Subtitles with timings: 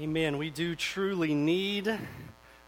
[0.00, 0.38] Amen.
[0.38, 1.84] We do truly need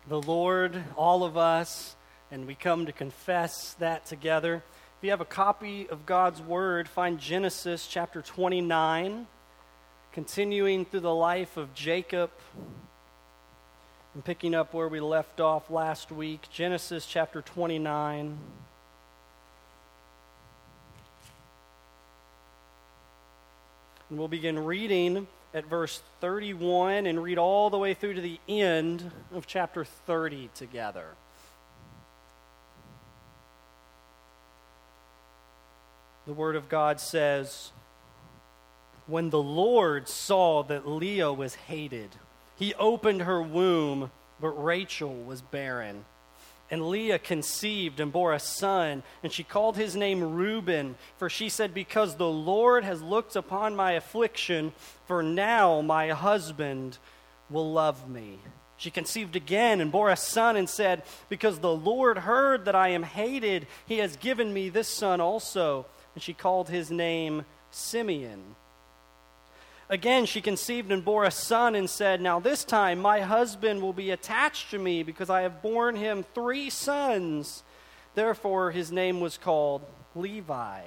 [0.06, 1.96] the Lord, all of us,
[2.30, 4.56] and we come to confess that together.
[4.56, 9.26] If you have a copy of God's Word, find Genesis chapter 29,
[10.12, 12.30] continuing through the life of Jacob
[14.12, 16.42] and picking up where we left off last week.
[16.52, 18.36] Genesis chapter 29.
[24.10, 28.40] And we'll begin reading at verse 31 and read all the way through to the
[28.48, 31.06] end of chapter 30 together.
[36.26, 37.72] The Word of God says,
[39.06, 42.10] When the Lord saw that Leah was hated,
[42.56, 44.10] he opened her womb,
[44.40, 46.04] but Rachel was barren.
[46.72, 51.50] And Leah conceived and bore a son, and she called his name Reuben, for she
[51.50, 54.72] said, Because the Lord has looked upon my affliction,
[55.04, 56.96] for now my husband
[57.50, 58.38] will love me.
[58.78, 62.88] She conceived again and bore a son, and said, Because the Lord heard that I
[62.88, 65.84] am hated, he has given me this son also.
[66.14, 68.56] And she called his name Simeon.
[69.92, 73.92] Again, she conceived and bore a son and said, Now this time my husband will
[73.92, 77.62] be attached to me because I have borne him three sons.
[78.14, 79.82] Therefore his name was called
[80.14, 80.80] Levi.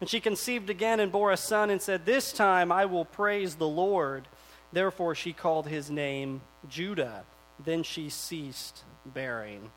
[0.00, 3.56] And she conceived again and bore a son and said, This time I will praise
[3.56, 4.26] the Lord.
[4.72, 7.24] Therefore she called his name Judah.
[7.62, 9.70] Then she ceased bearing.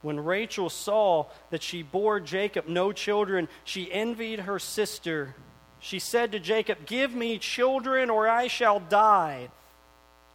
[0.00, 5.34] When Rachel saw that she bore Jacob no children, she envied her sister
[5.80, 9.48] she said to Jacob, Give me children, or I shall die.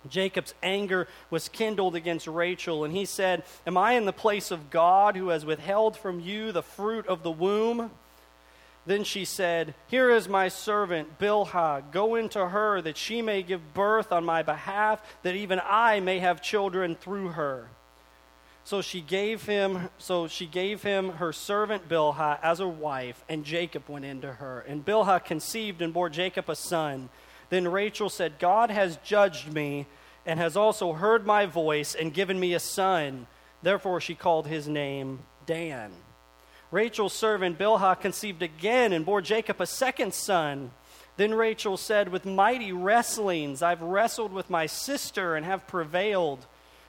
[0.10, 4.70] Jacob's anger was kindled against Rachel, and he said, Am I in the place of
[4.70, 7.92] God who has withheld from you the fruit of the womb?
[8.86, 11.92] Then she said, Here is my servant Bilhah.
[11.92, 16.20] Go into her, that she may give birth on my behalf, that even I may
[16.20, 17.70] have children through her.
[18.66, 23.44] So she gave him so she gave him her servant Bilhah as a wife, and
[23.44, 24.62] Jacob went into her.
[24.62, 27.10] And Bilhah conceived and bore Jacob a son.
[27.50, 29.86] Then Rachel said, God has judged me,
[30.26, 33.28] and has also heard my voice, and given me a son.
[33.62, 35.92] Therefore she called his name Dan.
[36.72, 40.72] Rachel's servant Bilhah conceived again and bore Jacob a second son.
[41.18, 46.48] Then Rachel said, With mighty wrestlings I've wrestled with my sister and have prevailed.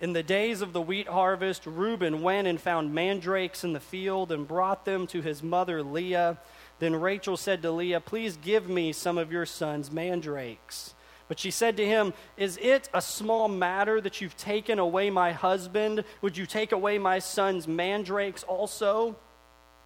[0.00, 4.32] In the days of the wheat harvest, Reuben went and found mandrakes in the field
[4.32, 6.38] and brought them to his mother Leah.
[6.80, 10.94] Then Rachel said to Leah, Please give me some of your son's mandrakes.
[11.28, 15.32] But she said to him, Is it a small matter that you've taken away my
[15.32, 16.04] husband?
[16.22, 19.16] Would you take away my son's mandrakes also?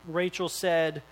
[0.07, 1.03] Rachel said,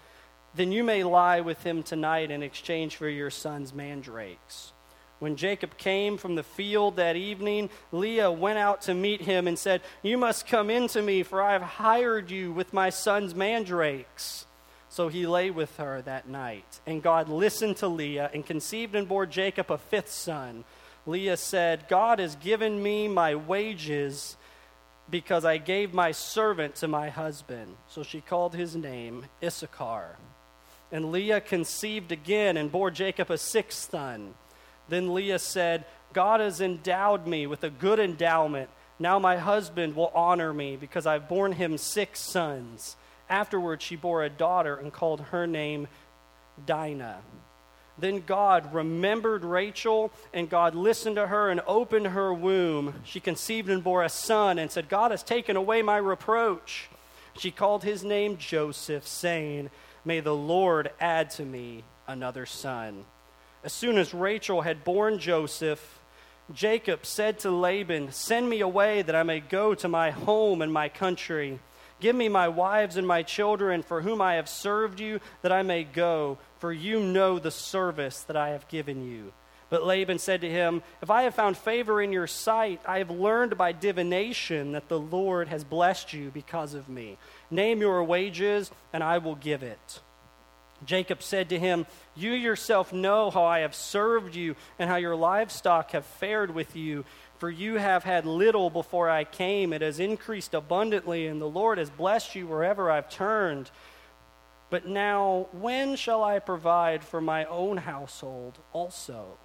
[0.55, 4.73] Then you may lie with him tonight in exchange for your son's mandrakes.
[5.19, 9.59] When Jacob came from the field that evening, Leah went out to meet him and
[9.59, 13.35] said, You must come in to me, for I have hired you with my son's
[13.35, 14.45] mandrakes.
[14.89, 16.81] So he lay with her that night.
[16.87, 20.65] And God listened to Leah and conceived and bore Jacob a fifth son.
[21.07, 24.37] Leah said, God has given me my wages
[25.09, 27.77] because I gave my servant to my husband.
[27.89, 30.17] So she called his name Issachar.
[30.91, 34.35] And Leah conceived again and bore Jacob a sixth son.
[34.89, 38.71] Then Leah said, God has endowed me with a good endowment.
[38.99, 42.97] Now my husband will honor me because I've borne him six sons.
[43.29, 45.89] Afterward, she bore a daughter and called her name
[46.65, 47.19] Dinah.
[47.99, 53.01] Then God remembered Rachel, and God listened to her and opened her womb.
[53.05, 56.89] She conceived and bore a son, and said, God has taken away my reproach.
[57.39, 59.71] She called his name Joseph, saying,
[60.05, 63.05] May the Lord add to me another son.
[63.67, 65.99] As soon as Rachel had borne Joseph,
[66.55, 70.73] Jacob said to Laban, Send me away that I may go to my home and
[70.73, 71.59] my country.
[71.99, 75.63] Give me my wives and my children for whom I have served you, that I
[75.63, 79.33] may go, for you know the service that I have given you.
[79.69, 83.11] But Laban said to him, If I have found favor in your sight, I have
[83.11, 87.19] learned by divination that the Lord has blessed you because of me.
[87.51, 90.03] Name your wages, and I will give it.
[90.85, 95.17] Jacob said to him, You yourself know how I have served you and how your
[95.17, 97.05] livestock have fared with you.
[97.39, 101.79] For you have had little before I came, it has increased abundantly, and the Lord
[101.79, 103.71] has blessed you wherever I've turned.
[104.71, 109.39] But now, when shall I provide for my own household also?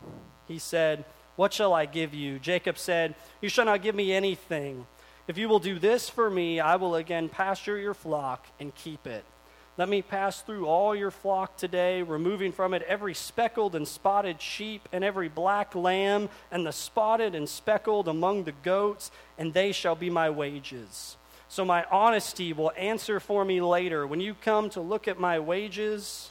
[0.48, 1.06] He said,
[1.36, 2.40] What shall I give you?
[2.40, 4.88] Jacob said, You shall not give me anything.
[5.28, 9.06] If you will do this for me, I will again pasture your flock and keep
[9.06, 9.24] it.
[9.82, 14.40] Let me pass through all your flock today, removing from it every speckled and spotted
[14.40, 19.72] sheep, and every black lamb, and the spotted and speckled among the goats, and they
[19.72, 21.18] shall be my wages.
[21.48, 24.06] So my honesty will answer for me later.
[24.06, 26.30] When you come to look at my wages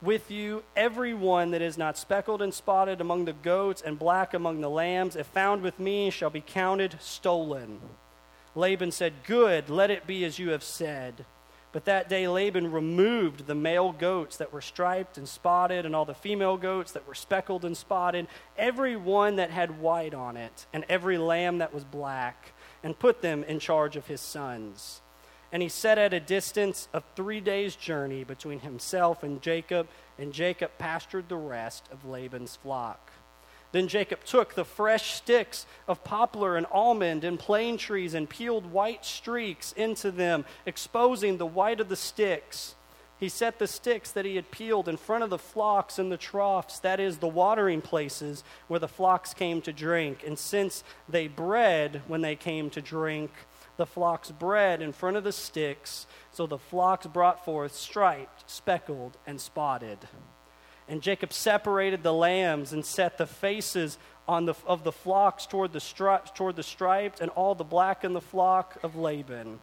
[0.00, 4.34] with you, every one that is not speckled and spotted among the goats, and black
[4.34, 7.80] among the lambs, if found with me, shall be counted stolen.
[8.54, 11.26] Laban said, Good, let it be as you have said.
[11.78, 16.04] But that day Laban removed the male goats that were striped and spotted, and all
[16.04, 18.26] the female goats that were speckled and spotted,
[18.56, 22.52] every one that had white on it, and every lamb that was black,
[22.82, 25.02] and put them in charge of his sons.
[25.52, 29.86] And he set at a distance of three days' journey between himself and Jacob,
[30.18, 33.12] and Jacob pastured the rest of Laban's flock.
[33.72, 38.72] Then Jacob took the fresh sticks of poplar and almond and plane trees and peeled
[38.72, 42.74] white streaks into them, exposing the white of the sticks.
[43.18, 46.16] He set the sticks that he had peeled in front of the flocks in the
[46.16, 50.22] troughs, that is, the watering places where the flocks came to drink.
[50.24, 53.32] And since they bred when they came to drink,
[53.76, 59.16] the flocks bred in front of the sticks, so the flocks brought forth striped, speckled,
[59.26, 59.98] and spotted.
[60.88, 65.72] And Jacob separated the lambs and set the faces on the, of the flocks toward
[65.72, 69.60] the, stri- toward the striped and all the black in the flock of Laban.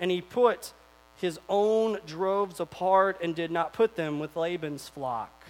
[0.00, 0.72] And he put
[1.16, 5.44] his own droves apart and did not put them with Laban's flock.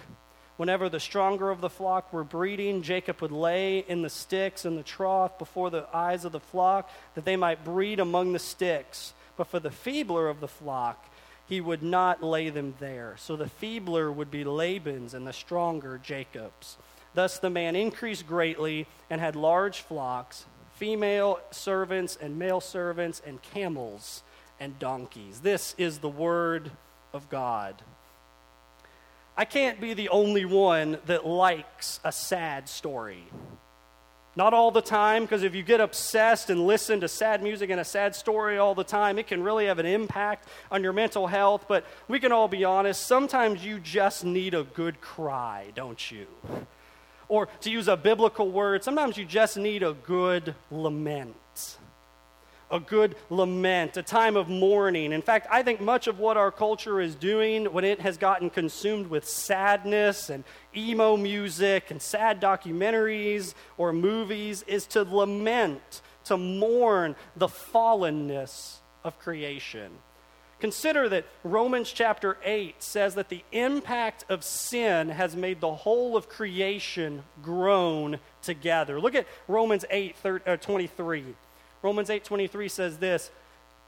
[0.57, 4.75] Whenever the stronger of the flock were breeding, Jacob would lay in the sticks in
[4.75, 9.13] the trough before the eyes of the flock that they might breed among the sticks.
[9.35, 11.09] But for the feebler of the flock,
[11.47, 13.15] he would not lay them there.
[13.17, 16.77] So the feebler would be Laban's and the stronger Jacob's.
[17.13, 23.41] Thus the man increased greatly and had large flocks, female servants and male servants, and
[23.41, 24.23] camels
[24.59, 25.39] and donkeys.
[25.39, 26.71] This is the word
[27.13, 27.81] of God.
[29.37, 33.25] I can't be the only one that likes a sad story.
[34.37, 37.79] Not all the time, because if you get obsessed and listen to sad music and
[37.79, 41.27] a sad story all the time, it can really have an impact on your mental
[41.27, 41.65] health.
[41.69, 46.27] But we can all be honest, sometimes you just need a good cry, don't you?
[47.29, 51.35] Or to use a biblical word, sometimes you just need a good lament
[52.71, 55.11] a good lament, a time of mourning.
[55.11, 58.49] In fact, I think much of what our culture is doing when it has gotten
[58.49, 60.43] consumed with sadness and
[60.75, 69.19] emo music and sad documentaries or movies is to lament, to mourn the fallenness of
[69.19, 69.91] creation.
[70.59, 76.15] Consider that Romans chapter 8 says that the impact of sin has made the whole
[76.15, 78.99] of creation groan together.
[78.99, 81.35] Look at Romans 8 uh, 23.
[81.85, 83.29] Romans 8:23 says this,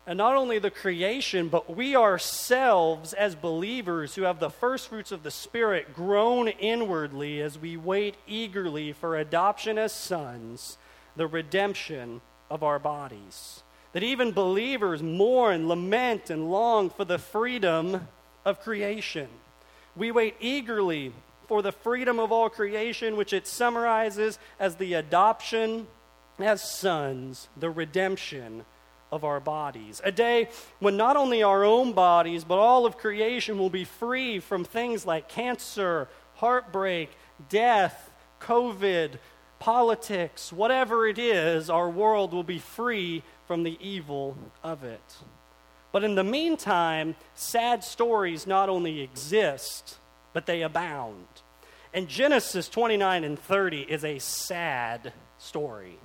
[0.06, 5.12] and not only the creation, but we ourselves as believers who have the first fruits
[5.12, 10.78] of the Spirit groan inwardly as we wait eagerly for adoption as sons,
[11.16, 12.22] the redemption
[12.52, 13.64] of our bodies.
[13.94, 18.08] That even believers mourn, lament, and long for the freedom
[18.46, 19.28] of creation.
[19.96, 21.14] We wait eagerly
[21.48, 25.88] for the freedom of all creation, which it summarizes as the adoption
[26.40, 28.66] as sons the redemption
[29.12, 30.02] of our bodies.
[30.04, 34.40] A day when not only our own bodies, but all of creation will be free
[34.40, 37.10] from things like cancer, heartbreak,
[37.50, 39.18] death, COVID,
[39.60, 45.18] politics, whatever it is, our world will be free from the evil of it.
[45.92, 49.98] But in the meantime, sad stories not only exist,
[50.34, 51.26] but they abound.
[51.94, 55.98] And Genesis 29 and 30 is a sad story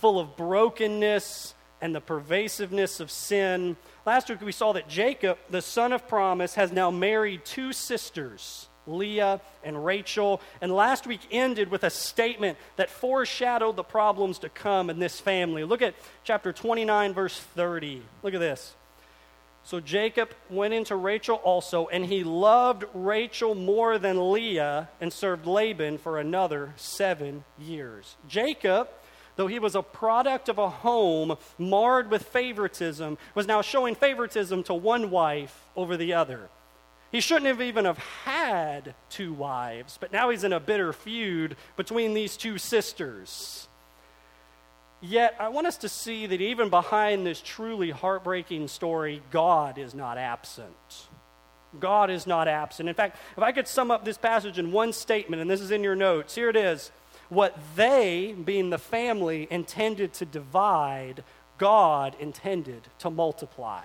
[0.00, 3.76] full of brokenness and the pervasiveness of sin.
[4.06, 8.68] Last week we saw that Jacob, the son of promise, has now married two sisters,
[8.86, 10.40] Leah and Rachel.
[10.60, 15.20] And last week ended with a statement that foreshadowed the problems to come in this
[15.20, 15.64] family.
[15.64, 18.02] Look at chapter 29, verse 30.
[18.22, 18.74] Look at this.
[19.62, 25.46] So Jacob went into Rachel also, and he loved Rachel more than Leah and served
[25.46, 28.16] Laban for another seven years.
[28.26, 28.88] Jacob
[29.40, 34.62] though he was a product of a home marred with favoritism, was now showing favoritism
[34.62, 36.50] to one wife over the other.
[37.10, 41.56] He shouldn't have even have had two wives, but now he's in a bitter feud
[41.78, 43.66] between these two sisters.
[45.00, 49.94] Yet, I want us to see that even behind this truly heartbreaking story, God is
[49.94, 51.08] not absent.
[51.78, 52.90] God is not absent.
[52.90, 55.70] In fact, if I could sum up this passage in one statement, and this is
[55.70, 56.90] in your notes, here it is.
[57.30, 61.24] What they, being the family, intended to divide,
[61.58, 63.84] God intended to multiply.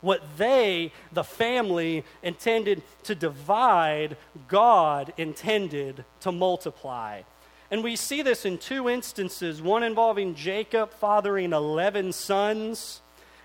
[0.00, 7.22] What they, the family, intended to divide, God intended to multiply.
[7.70, 13.02] And we see this in two instances one involving Jacob fathering 11 sons,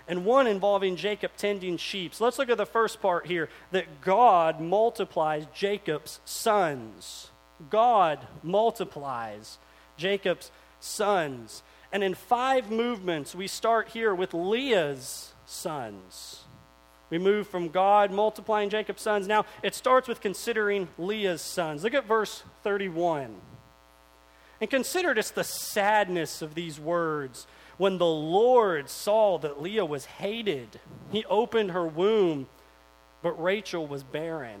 [0.08, 2.14] and one involving Jacob tending sheep.
[2.14, 7.30] So let's look at the first part here that God multiplies Jacob's sons.
[7.70, 9.58] God multiplies
[9.96, 11.62] Jacob's sons.
[11.92, 16.44] And in five movements, we start here with Leah's sons.
[17.10, 19.28] We move from God multiplying Jacob's sons.
[19.28, 21.84] Now, it starts with considering Leah's sons.
[21.84, 23.36] Look at verse 31.
[24.60, 27.46] And consider just the sadness of these words.
[27.76, 30.80] When the Lord saw that Leah was hated,
[31.10, 32.48] he opened her womb,
[33.22, 34.60] but Rachel was barren.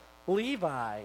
[0.27, 1.01] Levi.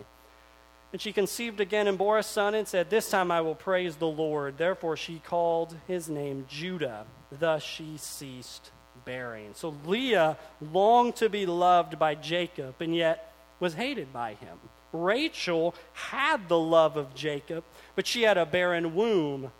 [0.92, 3.96] And she conceived again and bore a son and said, This time I will praise
[3.96, 4.56] the Lord.
[4.56, 7.06] Therefore she called his name Judah.
[7.30, 8.70] Thus she ceased
[9.04, 9.50] bearing.
[9.54, 14.58] So Leah longed to be loved by Jacob and yet was hated by him.
[14.92, 19.52] Rachel had the love of Jacob, but she had a barren womb.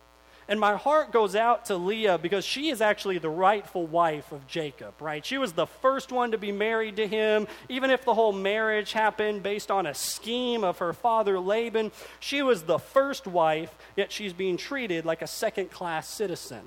[0.49, 4.47] And my heart goes out to Leah because she is actually the rightful wife of
[4.47, 5.25] Jacob, right?
[5.25, 7.47] She was the first one to be married to him.
[7.67, 12.41] Even if the whole marriage happened based on a scheme of her father Laban, she
[12.41, 16.61] was the first wife, yet she's being treated like a second class citizen.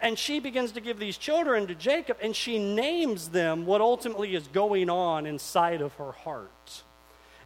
[0.00, 4.36] And she begins to give these children to Jacob, and she names them what ultimately
[4.36, 6.84] is going on inside of her heart.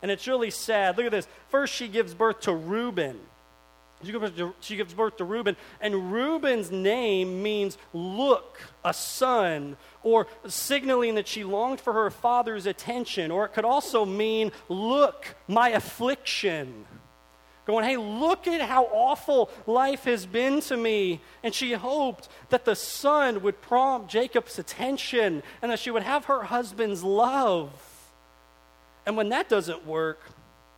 [0.03, 0.99] And it's really sad.
[0.99, 1.29] Look at this.
[1.49, 3.19] First, she gives birth to Reuben.
[4.61, 11.29] She gives birth to Reuben, and Reuben's name means look, a son, or signaling that
[11.29, 16.87] she longed for her father's attention, or it could also mean look, my affliction.
[17.65, 21.21] Going, hey, look at how awful life has been to me.
[21.45, 26.25] And she hoped that the son would prompt Jacob's attention and that she would have
[26.25, 27.71] her husband's love.
[29.07, 30.21] And when that doesn't work,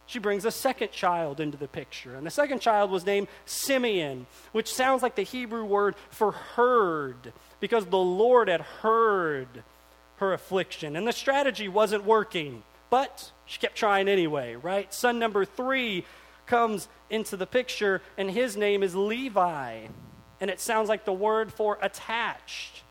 [0.06, 2.14] she brings a second child into the picture.
[2.14, 7.32] And the second child was named Simeon, which sounds like the Hebrew word for heard,
[7.60, 9.62] because the Lord had heard
[10.18, 10.96] her affliction.
[10.96, 14.92] And the strategy wasn't working, but she kept trying anyway, right?
[14.92, 16.04] Son number three
[16.46, 19.86] comes into the picture, and his name is Levi.
[20.40, 22.82] And it sounds like the word for attached.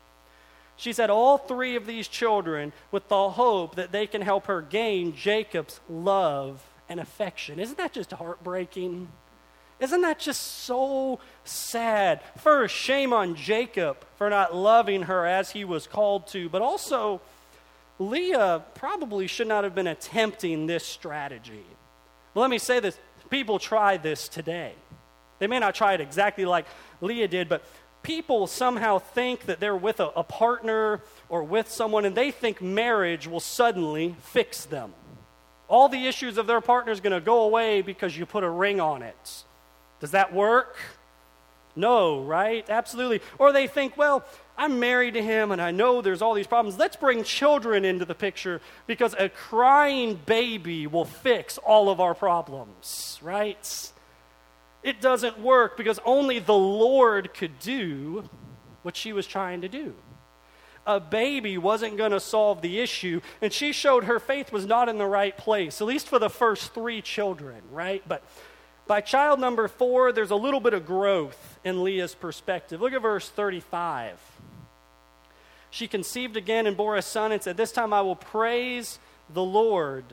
[0.76, 4.60] She had all three of these children with the hope that they can help her
[4.60, 7.58] gain Jacob's love and affection.
[7.58, 9.08] Isn't that just heartbreaking?
[9.80, 12.20] Isn't that just so sad?
[12.38, 17.20] First, shame on Jacob for not loving her as he was called to, but also,
[17.98, 21.64] Leah probably should not have been attempting this strategy.
[22.34, 22.98] Well, let me say this
[23.30, 24.74] people try this today.
[25.38, 26.66] They may not try it exactly like
[27.00, 27.64] Leah did, but
[28.02, 32.62] people somehow think that they're with a, a partner or with someone and they think
[32.62, 34.92] marriage will suddenly fix them.
[35.74, 38.48] All the issues of their partner is going to go away because you put a
[38.48, 39.42] ring on it.
[39.98, 40.76] Does that work?
[41.74, 42.64] No, right?
[42.70, 43.20] Absolutely.
[43.40, 44.24] Or they think, well,
[44.56, 46.78] I'm married to him and I know there's all these problems.
[46.78, 52.14] Let's bring children into the picture because a crying baby will fix all of our
[52.14, 53.92] problems, right?
[54.84, 58.30] It doesn't work because only the Lord could do
[58.82, 59.92] what she was trying to do.
[60.86, 64.88] A baby wasn't going to solve the issue, and she showed her faith was not
[64.88, 68.02] in the right place, at least for the first three children, right?
[68.06, 68.22] But
[68.86, 72.80] by child number four, there's a little bit of growth in Leah's perspective.
[72.82, 74.18] Look at verse 35.
[75.70, 78.98] She conceived again and bore a son and said, This time I will praise
[79.32, 80.04] the Lord.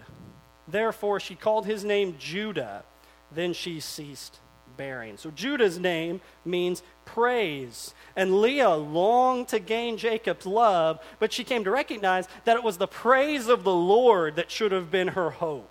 [0.68, 2.84] Therefore, she called his name Judah.
[3.32, 4.40] Then she ceased
[4.78, 5.18] bearing.
[5.18, 7.94] So Judah's name means praise.
[8.16, 12.78] And Leah longed to gain Jacob's love, but she came to recognize that it was
[12.78, 15.68] the praise of the Lord that should have been her hope.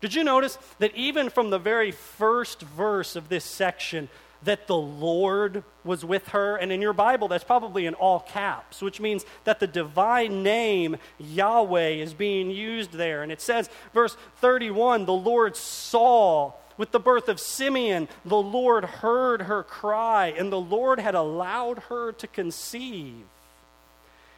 [0.00, 4.08] Did you notice that even from the very first verse of this section,
[4.42, 6.56] that the Lord was with her.
[6.56, 10.96] And in your Bible, that's probably in all caps, which means that the divine name
[11.18, 13.22] Yahweh is being used there.
[13.22, 16.52] And it says, verse 31 the Lord saw.
[16.80, 21.80] With the birth of Simeon, the Lord heard her cry, and the Lord had allowed
[21.90, 23.26] her to conceive.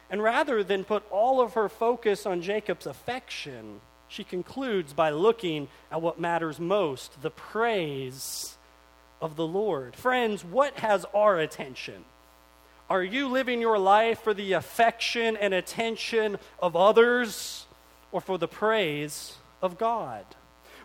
[0.09, 5.69] And rather than put all of her focus on Jacob's affection, she concludes by looking
[5.89, 8.57] at what matters most the praise
[9.21, 9.95] of the Lord.
[9.95, 12.03] Friends, what has our attention?
[12.89, 17.67] Are you living your life for the affection and attention of others
[18.11, 20.25] or for the praise of God?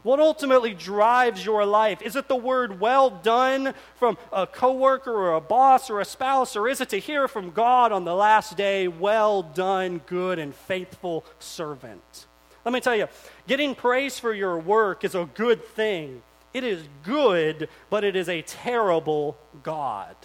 [0.03, 2.03] What ultimately drives your life?
[2.03, 6.57] Is it the word well done from a coworker or a boss or a spouse,
[6.57, 10.55] or is it to hear from God on the last day, well done, good and
[10.55, 12.27] faithful servant?
[12.65, 13.09] Let me tell you,
[13.47, 16.23] getting praise for your work is a good thing.
[16.55, 20.17] It is good, but it is a terrible God.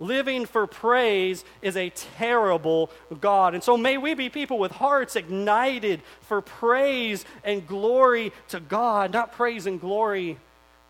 [0.00, 2.90] Living for praise is a terrible
[3.20, 3.54] God.
[3.54, 9.12] And so may we be people with hearts ignited for praise and glory to God,
[9.12, 10.38] not praise and glory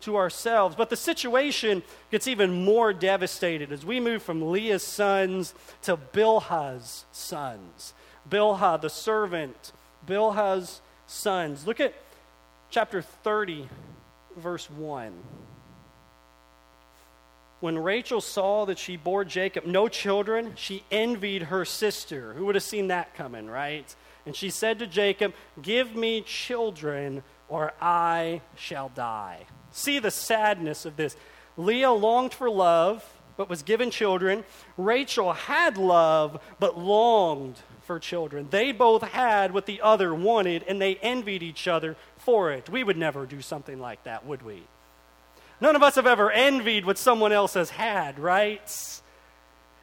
[0.01, 0.75] to ourselves.
[0.75, 5.53] But the situation gets even more devastated as we move from Leah's sons
[5.83, 7.93] to Bilhah's sons.
[8.29, 9.73] Bilhah, the servant,
[10.07, 11.67] Bilhah's sons.
[11.67, 11.93] Look at
[12.69, 13.67] chapter 30,
[14.37, 15.11] verse 1.
[17.61, 22.33] When Rachel saw that she bore Jacob no children, she envied her sister.
[22.33, 23.95] Who would have seen that coming, right?
[24.25, 29.45] And she said to Jacob, Give me children, or I shall die.
[29.71, 31.15] See the sadness of this.
[31.55, 34.43] Leah longed for love, but was given children.
[34.75, 38.47] Rachel had love, but longed for children.
[38.49, 42.69] They both had what the other wanted, and they envied each other for it.
[42.69, 44.63] We would never do something like that, would we?
[45.61, 49.01] None of us have ever envied what someone else has had, right?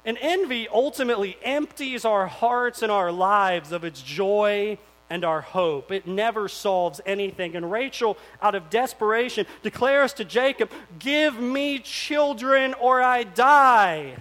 [0.04, 5.93] And envy ultimately empties our hearts and our lives of its joy and our hope.
[5.93, 7.54] It never solves anything.
[7.54, 14.17] And Rachel, out of desperation, declares to Jacob, Give me children or I die.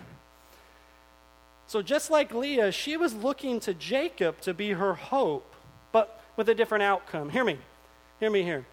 [1.66, 5.54] So, just like Leah, she was looking to Jacob to be her hope,
[5.92, 7.30] but with a different outcome.
[7.30, 7.58] Hear me.
[8.20, 8.66] Hear me here.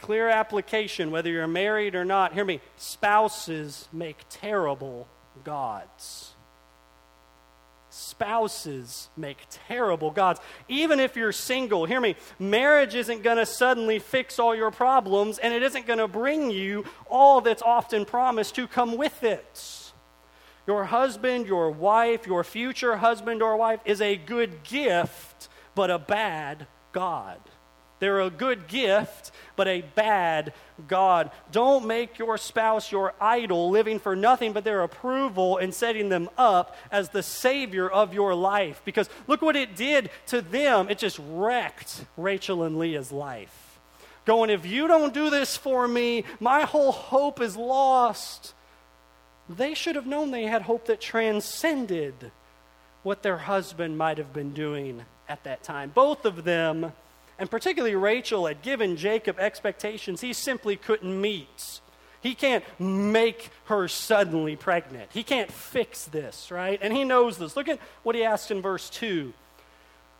[0.00, 2.32] Clear application, whether you're married or not.
[2.32, 2.60] Hear me.
[2.76, 5.08] Spouses make terrible
[5.44, 6.34] gods.
[7.88, 10.38] Spouses make terrible gods.
[10.68, 15.38] Even if you're single, hear me, marriage isn't going to suddenly fix all your problems,
[15.38, 19.92] and it isn't going to bring you all that's often promised to come with it.
[20.66, 25.98] Your husband, your wife, your future husband or wife is a good gift, but a
[25.98, 27.40] bad God.
[27.98, 30.52] They're a good gift, but a bad
[30.86, 31.30] God.
[31.50, 36.28] Don't make your spouse your idol, living for nothing but their approval and setting them
[36.36, 38.82] up as the Savior of your life.
[38.84, 40.88] Because look what it did to them.
[40.90, 43.78] It just wrecked Rachel and Leah's life.
[44.26, 48.54] Going, if you don't do this for me, my whole hope is lost.
[49.48, 52.32] They should have known they had hope that transcended
[53.04, 55.92] what their husband might have been doing at that time.
[55.94, 56.92] Both of them
[57.38, 61.80] and particularly Rachel had given Jacob expectations he simply couldn't meet.
[62.22, 65.10] He can't make her suddenly pregnant.
[65.12, 66.78] He can't fix this, right?
[66.82, 67.56] And he knows this.
[67.56, 69.32] Look at what he asked in verse 2.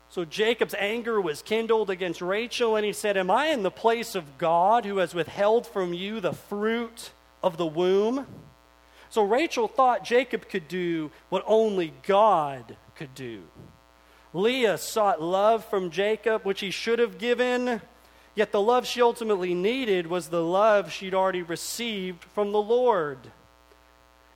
[0.09, 4.15] So Jacob's anger was kindled against Rachel, and he said, Am I in the place
[4.15, 7.11] of God who has withheld from you the fruit
[7.43, 8.25] of the womb?
[9.09, 13.43] So Rachel thought Jacob could do what only God could do.
[14.33, 17.81] Leah sought love from Jacob, which he should have given,
[18.35, 23.19] yet the love she ultimately needed was the love she'd already received from the Lord.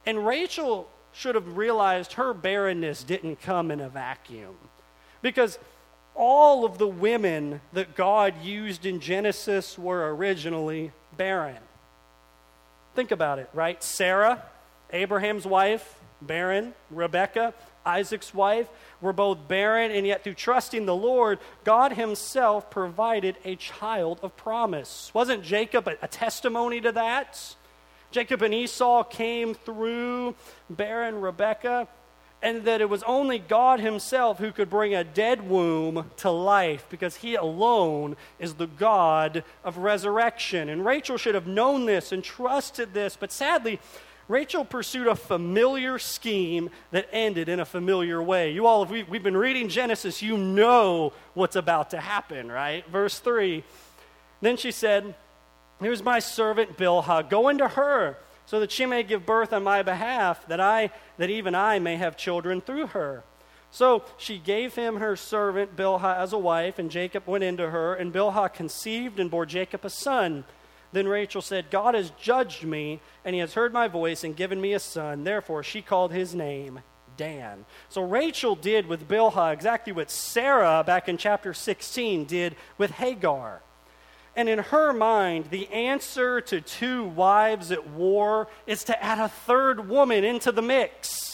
[0.05, 4.55] And Rachel should have realized her barrenness didn't come in a vacuum.
[5.21, 5.59] Because
[6.15, 11.57] all of the women that God used in Genesis were originally barren.
[12.95, 13.81] Think about it, right?
[13.83, 14.43] Sarah,
[14.91, 16.73] Abraham's wife, barren.
[16.89, 17.53] Rebecca,
[17.85, 18.67] Isaac's wife,
[19.01, 24.37] were both barren, and yet through trusting the Lord, God Himself provided a child of
[24.37, 25.11] promise.
[25.13, 27.55] Wasn't Jacob a, a testimony to that?
[28.11, 30.35] Jacob and Esau came through
[30.69, 31.87] barren Rebecca,
[32.43, 36.85] and that it was only God Himself who could bring a dead womb to life
[36.89, 40.67] because He alone is the God of resurrection.
[40.67, 43.79] And Rachel should have known this and trusted this, but sadly,
[44.27, 48.51] Rachel pursued a familiar scheme that ended in a familiar way.
[48.51, 52.87] You all, if we, we've been reading Genesis, you know what's about to happen, right?
[52.87, 53.63] Verse 3.
[54.41, 55.15] Then she said,
[55.79, 57.29] Here's my servant Bilhah.
[57.29, 61.29] Go into her so that she may give birth on my behalf, that I that
[61.29, 63.23] even I may have children through her.
[63.71, 67.95] So she gave him her servant Bilhah as a wife, and Jacob went into her,
[67.95, 70.43] and Bilhah conceived and bore Jacob a son.
[70.91, 74.59] Then Rachel said, God has judged me, and he has heard my voice and given
[74.59, 75.23] me a son.
[75.23, 76.81] Therefore she called his name
[77.17, 77.65] Dan.
[77.89, 83.61] So Rachel did with Bilhah exactly what Sarah back in chapter 16 did with Hagar.
[84.35, 89.27] And in her mind, the answer to two wives at war is to add a
[89.27, 91.30] third woman into the mix,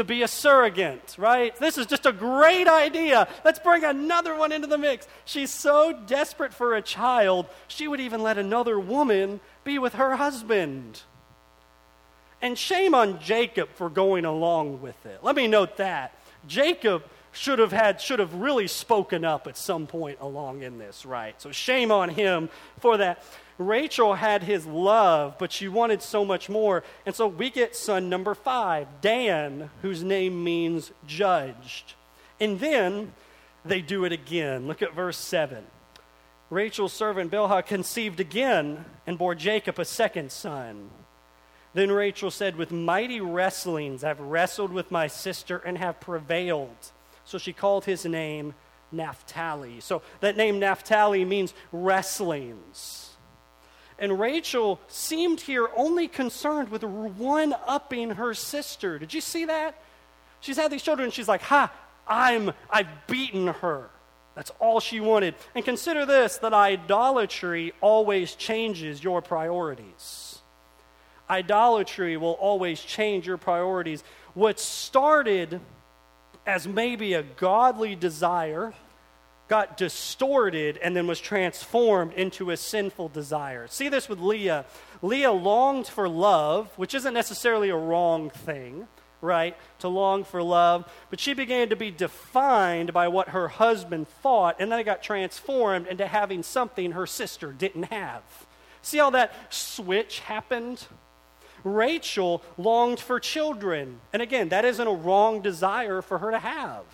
[0.00, 1.54] to be a surrogate, right?
[1.56, 3.28] This is just a great idea.
[3.44, 5.06] Let's bring another one into the mix.
[5.26, 10.16] She's so desperate for a child, she would even let another woman be with her
[10.16, 11.02] husband.
[12.40, 15.22] And shame on Jacob for going along with it.
[15.22, 16.14] Let me note that.
[16.46, 21.06] Jacob should have had should have really spoken up at some point along in this
[21.06, 22.48] right so shame on him
[22.80, 23.22] for that
[23.60, 26.82] rachel had his love but she wanted so much more.
[27.04, 31.94] And so we get son number five dan whose name means judged.
[32.40, 33.12] And then
[33.64, 34.66] they do it again.
[34.66, 35.64] Look at verse 7
[36.48, 40.90] rachel's servant bilhah conceived again and bore jacob a second son.
[41.74, 46.92] Then rachel said with mighty wrestlings i've wrestled with my sister and have prevailed.
[47.26, 48.54] So she called his name
[48.90, 49.80] Naphtali.
[49.80, 53.09] So that name Naphtali means wrestlings.
[54.00, 58.98] And Rachel seemed here only concerned with one upping her sister.
[58.98, 59.80] Did you see that?
[60.40, 61.70] She's had these children, and she's like, Ha,
[62.08, 63.90] I'm, I've beaten her.
[64.34, 65.34] That's all she wanted.
[65.54, 70.38] And consider this that idolatry always changes your priorities.
[71.28, 74.02] Idolatry will always change your priorities.
[74.32, 75.60] What started
[76.46, 78.72] as maybe a godly desire
[79.50, 83.66] got distorted and then was transformed into a sinful desire.
[83.66, 84.64] See this with Leah.
[85.02, 88.86] Leah longed for love, which isn't necessarily a wrong thing,
[89.20, 89.56] right?
[89.80, 94.54] To long for love, but she began to be defined by what her husband thought,
[94.60, 98.22] and then it got transformed into having something her sister didn't have.
[98.82, 100.86] See how that switch happened?
[101.64, 104.00] Rachel longed for children.
[104.12, 106.84] And again, that isn't a wrong desire for her to have.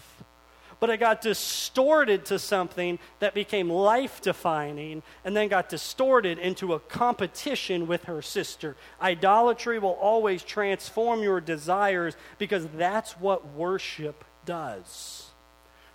[0.79, 6.75] But it got distorted to something that became life defining and then got distorted into
[6.75, 8.77] a competition with her sister.
[9.01, 15.31] Idolatry will always transform your desires because that's what worship does.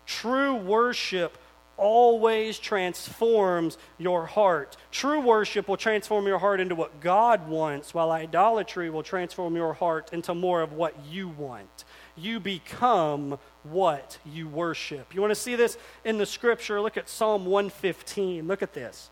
[0.06, 1.38] True worship
[1.78, 4.78] always transforms your heart.
[4.92, 9.74] True worship will transform your heart into what God wants, while idolatry will transform your
[9.74, 11.86] heart into more of what you want.
[12.16, 15.14] You become what you worship.
[15.14, 16.82] You want to see this in the scripture?
[16.82, 18.48] Look at Psalm 115.
[18.48, 19.10] Look at this.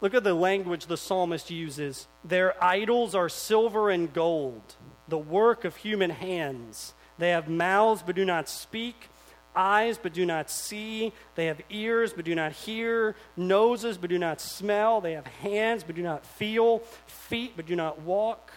[0.00, 2.08] Look at the language the psalmist uses.
[2.24, 4.74] Their idols are silver and gold,
[5.08, 6.94] the work of human hands.
[7.18, 9.08] They have mouths but do not speak
[9.54, 11.12] eyes but do not see.
[11.34, 15.00] They have ears but do not hear, noses but do not smell.
[15.00, 18.52] They have hands but do not feel, feet but do not walk.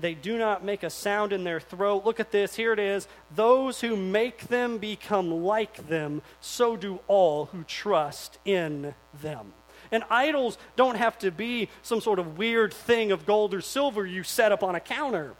[0.00, 2.04] They do not make a sound in their throat.
[2.04, 2.56] Look at this.
[2.56, 3.06] Here it is.
[3.34, 9.52] Those who make them become like them, so do all who trust in them.
[9.92, 14.04] And idols don't have to be some sort of weird thing of gold or silver
[14.04, 15.34] you set up on a counter.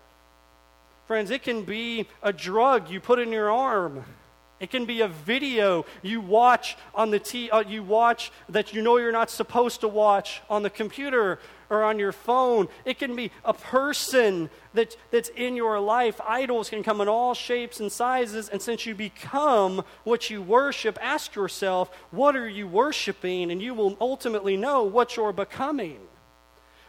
[1.06, 4.04] Friends, it can be a drug you put in your arm.
[4.60, 8.80] It can be a video you watch on the t- uh, you watch that you
[8.80, 11.38] know you're not supposed to watch on the computer
[11.70, 12.68] or on your phone.
[12.84, 16.20] It can be a person that, that's in your life.
[16.26, 18.48] Idols can come in all shapes and sizes.
[18.48, 23.50] And since you become what you worship, ask yourself, what are you worshiping?
[23.50, 25.98] And you will ultimately know what you're becoming.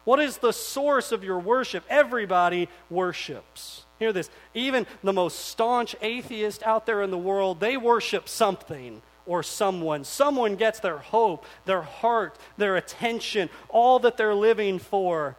[0.04, 1.84] What is the source of your worship?
[1.90, 3.86] Everybody worships.
[3.98, 4.30] Hear this.
[4.54, 10.04] Even the most staunch atheist out there in the world, they worship something or someone.
[10.04, 15.36] Someone gets their hope, their heart, their attention, all that they're living for.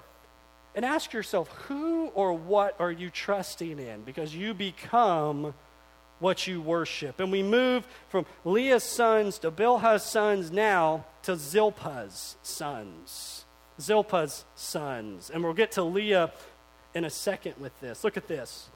[0.74, 4.02] And ask yourself, who or what are you trusting in?
[4.02, 5.54] Because you become
[6.18, 7.20] what you worship.
[7.20, 13.44] And we move from Leah's sons to Bilhah's sons now to Zilpah's sons.
[13.80, 15.30] Zilpah's sons.
[15.30, 16.32] And we'll get to Leah
[16.94, 18.04] in a second with this.
[18.04, 18.68] Look at this.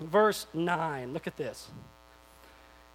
[0.00, 1.12] Verse 9.
[1.12, 1.68] Look at this.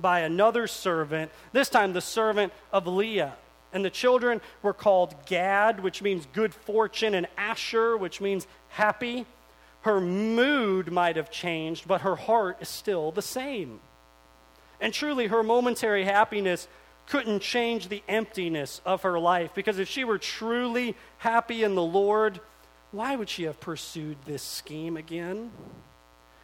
[0.00, 3.34] by another servant, this time the servant of Leah.
[3.72, 9.26] And the children were called Gad, which means good fortune, and Asher, which means happy.
[9.82, 13.80] Her mood might have changed, but her heart is still the same.
[14.80, 16.68] And truly, her momentary happiness
[17.08, 21.82] couldn't change the emptiness of her life because if she were truly happy in the
[21.82, 22.40] Lord,
[22.90, 25.50] why would she have pursued this scheme again?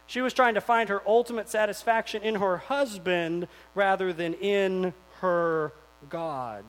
[0.07, 5.73] She was trying to find her ultimate satisfaction in her husband rather than in her
[6.09, 6.65] God.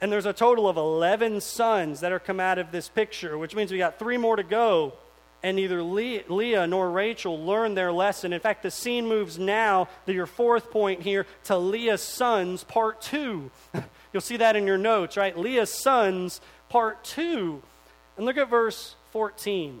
[0.00, 3.54] And there's a total of 11 sons that are come out of this picture, which
[3.54, 4.94] means we got three more to go.
[5.42, 8.32] And neither Leah nor Rachel learned their lesson.
[8.32, 13.00] In fact, the scene moves now to your fourth point here to Leah's sons, part
[13.00, 13.50] two.
[14.12, 15.38] You'll see that in your notes, right?
[15.38, 17.62] Leah's sons, part two.
[18.16, 19.80] And look at verse 14.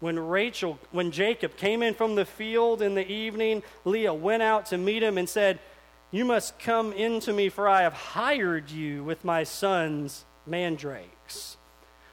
[0.00, 4.66] When Rachel, when Jacob came in from the field in the evening, Leah went out
[4.66, 5.58] to meet him and said,
[6.10, 11.56] You must come in to me, for I have hired you with my son's mandrakes.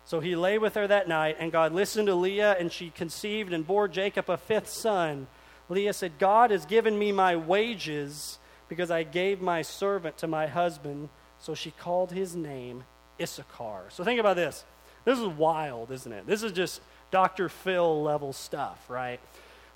[0.03, 3.53] So he lay with her that night, and God listened to Leah, and she conceived
[3.53, 5.27] and bore Jacob a fifth son.
[5.69, 10.47] Leah said, God has given me my wages because I gave my servant to my
[10.47, 11.09] husband.
[11.39, 12.83] So she called his name
[13.19, 13.85] Issachar.
[13.89, 14.63] So think about this.
[15.05, 16.27] This is wild, isn't it?
[16.27, 16.81] This is just
[17.15, 17.47] Dr.
[17.47, 19.21] Phil level stuff, right?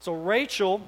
[0.01, 0.81] So Rachel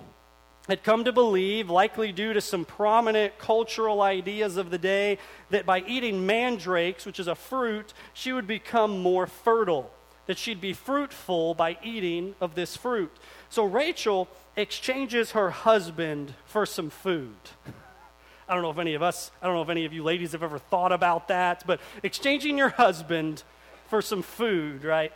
[0.67, 5.17] had come to believe, likely due to some prominent cultural ideas of the day,
[5.49, 9.93] that by eating mandrakes, which is a fruit, she would become more fertile,
[10.25, 13.15] that she'd be fruitful by eating of this fruit.
[13.49, 17.37] So Rachel exchanges her husband for some food.
[18.49, 20.33] I don't know if any of us, I don't know if any of you ladies
[20.33, 23.43] have ever thought about that, but exchanging your husband
[23.87, 25.13] for some food, right?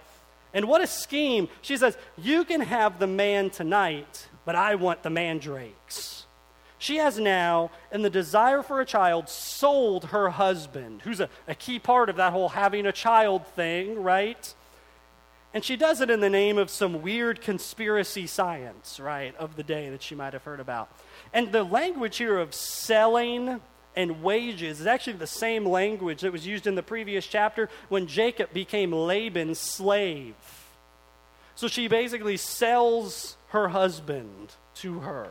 [0.56, 1.50] And what a scheme.
[1.62, 6.26] She says, You can have the man tonight, but I want the mandrakes.
[6.78, 11.56] She has now, in the desire for a child, sold her husband, who's a, a
[11.56, 14.54] key part of that whole having a child thing, right?
[15.54, 19.64] And she does it in the name of some weird conspiracy science, right, of the
[19.64, 20.90] day that she might have heard about.
[21.34, 23.62] And the language here of selling
[23.96, 28.08] and wages is actually the same language that was used in the previous chapter when
[28.08, 30.36] Jacob became Laban's slave.
[31.56, 35.30] So she basically sells her husband to her.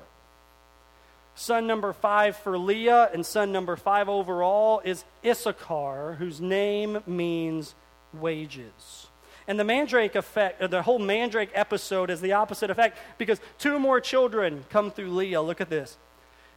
[1.34, 7.74] Son number five for Leah and son number five overall is Issachar, whose name means
[8.12, 9.08] wages.
[9.46, 14.00] And the mandrake effect, the whole mandrake episode is the opposite effect because two more
[14.00, 15.42] children come through Leah.
[15.42, 15.98] Look at this.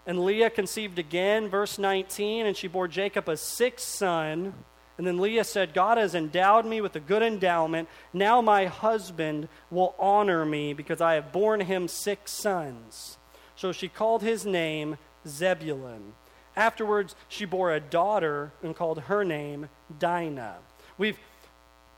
[0.08, 4.54] And Leah conceived again, verse 19, and she bore Jacob a sixth son.
[4.98, 7.89] And then Leah said, God has endowed me with a good endowment.
[8.13, 13.17] Now my husband will honor me because I have borne him six sons.
[13.58, 16.13] So she called his name Zebulun.
[16.56, 19.67] Afterwards, she bore a daughter and called her name
[20.00, 20.56] Dinah.
[20.98, 21.20] We've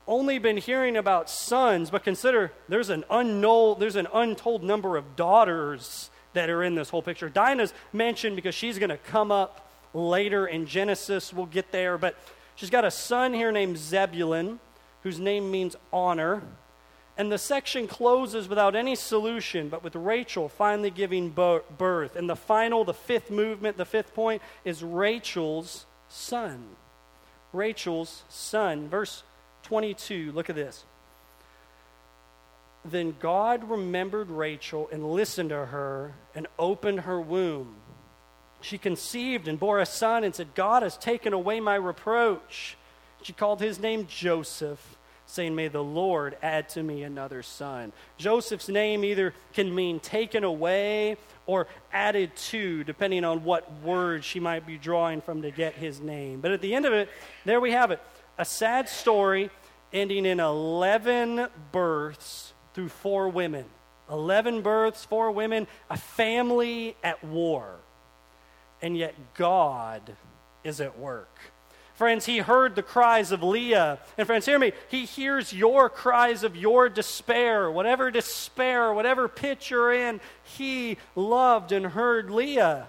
[0.08, 5.14] only been hearing about sons, but consider there's an, unknown, there's an untold number of
[5.14, 7.28] daughters that are in this whole picture.
[7.28, 11.32] Dinah's mentioned because she's going to come up later in Genesis.
[11.32, 11.98] We'll get there.
[11.98, 12.16] But
[12.54, 14.60] she's got a son here named Zebulun,
[15.02, 16.42] whose name means honor.
[17.16, 22.16] And the section closes without any solution, but with Rachel finally giving birth.
[22.16, 26.64] And the final, the fifth movement, the fifth point, is Rachel's son.
[27.52, 28.88] Rachel's son.
[28.88, 29.22] Verse
[29.64, 30.84] 22, look at this.
[32.84, 37.76] Then God remembered Rachel and listened to her and opened her womb.
[38.62, 42.76] She conceived and bore a son and said, God has taken away my reproach.
[43.22, 47.92] She called his name Joseph, saying, May the Lord add to me another son.
[48.16, 51.16] Joseph's name either can mean taken away
[51.46, 56.00] or added to, depending on what word she might be drawing from to get his
[56.00, 56.40] name.
[56.40, 57.08] But at the end of it,
[57.44, 58.00] there we have it
[58.38, 59.50] a sad story
[59.92, 63.64] ending in 11 births through four women
[64.10, 67.76] 11 births, four women, a family at war.
[68.82, 70.16] And yet God
[70.64, 71.38] is at work.
[71.94, 73.98] Friends, he heard the cries of Leah.
[74.16, 74.72] And friends, hear me.
[74.88, 77.70] He hears your cries of your despair.
[77.70, 82.88] Whatever despair, whatever pit you're in, he loved and heard Leah.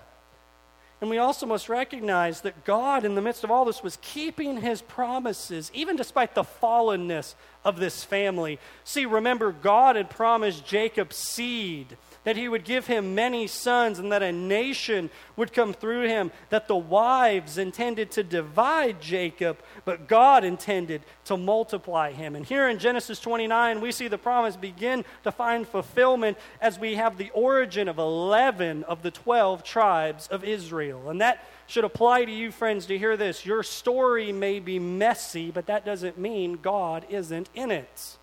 [1.02, 4.62] And we also must recognize that God, in the midst of all this, was keeping
[4.62, 7.34] his promises, even despite the fallenness
[7.66, 8.60] of this family.
[8.84, 14.12] See, remember, God had promised Jacob seed that he would give him many sons, and
[14.12, 20.08] that a nation would come through him, that the wives intended to divide Jacob, but
[20.08, 22.36] God intended to multiply him.
[22.36, 26.96] And here in Genesis 29, we see the promise begin to find fulfillment as we
[26.96, 31.10] have the origin of 11 of the 12 tribes of Israel.
[31.10, 33.46] And that should apply to you, friends, to hear this.
[33.46, 38.18] Your story may be messy, but that doesn't mean God isn't in it.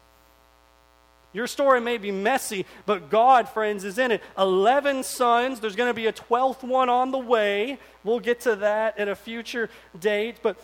[1.39, 4.25] Your story may be messy, but God, friends, is in it.
[4.37, 5.61] 11 sons.
[5.61, 7.79] There's going to be a 12th one on the way.
[8.03, 9.71] We'll get to that at a future
[10.01, 10.41] date.
[10.43, 10.59] But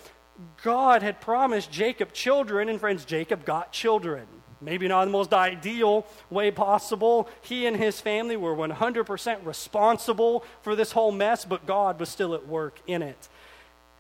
[0.65, 4.27] God had promised Jacob children, and friends, Jacob got children.
[4.61, 7.29] Maybe not in the most ideal way possible.
[7.43, 12.35] He and his family were 100% responsible for this whole mess, but God was still
[12.35, 13.29] at work in it.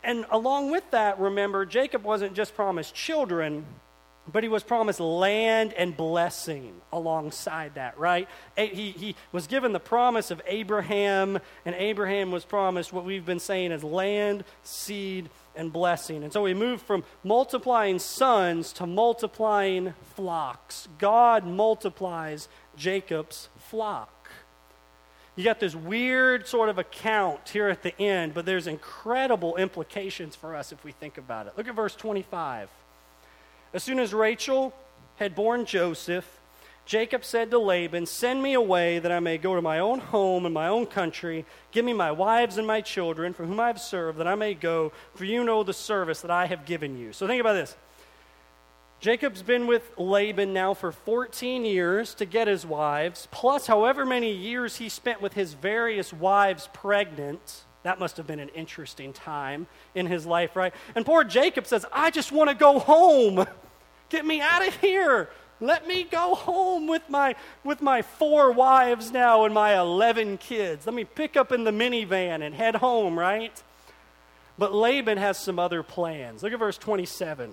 [0.03, 3.65] And along with that, remember, Jacob wasn't just promised children,
[4.33, 8.29] but he was promised land and blessing alongside that, right?
[8.57, 13.41] He, he was given the promise of Abraham, and Abraham was promised what we've been
[13.41, 16.25] saying is land, seed, and blessing.
[16.25, 20.89] And so we moved from multiplying sons to multiplying flocks.
[20.99, 24.11] God multiplies Jacob's flock.
[25.37, 30.37] You got this weird sort of account here at the end, but there's incredible implications
[30.37, 31.55] for us if we think about it.
[31.57, 32.71] Look at verse 25.
[33.75, 34.73] As soon as Rachel
[35.17, 36.41] had borne Joseph,
[36.87, 40.47] Jacob said to Laban, Send me away that I may go to my own home
[40.47, 41.45] and my own country.
[41.73, 44.55] Give me my wives and my children, for whom I have served, that I may
[44.55, 47.13] go, for you know the service that I have given you.
[47.13, 47.75] So think about this.
[49.01, 54.33] Jacob's been with Laban now for 14 years to get his wives, plus however many
[54.33, 57.65] years he spent with his various wives pregnant.
[57.83, 60.73] That must have been an interesting time in his life, right?
[60.95, 63.47] And poor Jacob says, I just want to go home.
[64.15, 65.29] Get me out of here.
[65.61, 70.87] Let me go home with my, with my four wives now and my 11 kids.
[70.87, 73.61] Let me pick up in the minivan and head home, right?
[74.57, 76.45] But Laban has some other plans.
[76.45, 77.53] Look at verse 27.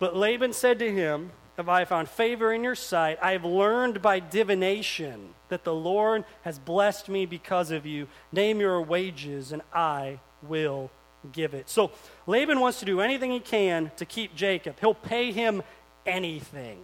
[0.00, 3.16] But Laban said to him, Have I found favor in your sight?
[3.22, 8.08] I have learned by divination that the Lord has blessed me because of you.
[8.32, 10.90] Name your wages, and I will
[11.32, 11.68] give it.
[11.68, 11.92] So
[12.26, 14.76] Laban wants to do anything he can to keep Jacob.
[14.80, 15.62] He'll pay him
[16.04, 16.78] anything.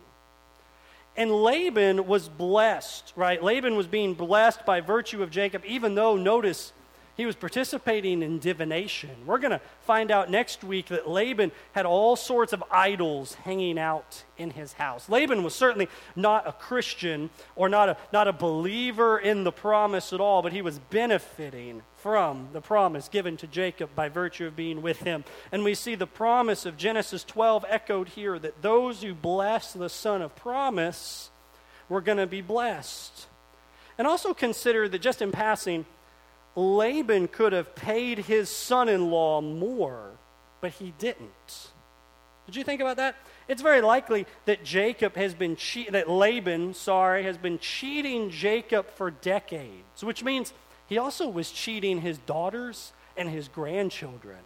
[1.16, 3.42] And Laban was blessed, right?
[3.42, 6.72] Laban was being blessed by virtue of Jacob, even though, notice,
[7.16, 9.10] he was participating in divination.
[9.26, 13.78] We're going to find out next week that Laban had all sorts of idols hanging
[13.78, 15.08] out in his house.
[15.08, 20.12] Laban was certainly not a Christian or not a, not a believer in the promise
[20.12, 24.56] at all, but he was benefiting from the promise given to Jacob by virtue of
[24.56, 25.22] being with him.
[25.52, 29.90] And we see the promise of Genesis 12 echoed here that those who bless the
[29.90, 31.30] son of promise
[31.90, 33.26] were going to be blessed.
[33.98, 35.84] And also consider that just in passing,
[36.54, 40.10] Laban could have paid his son in law more,
[40.60, 41.70] but he didn't.
[42.46, 43.16] Did you think about that?
[43.48, 48.90] It's very likely that Jacob has been che- that Laban, sorry, has been cheating Jacob
[48.90, 50.52] for decades, which means
[50.88, 54.40] he also was cheating his daughters and his grandchildren.